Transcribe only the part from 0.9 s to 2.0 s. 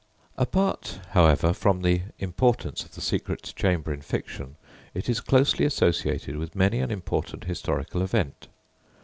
however, from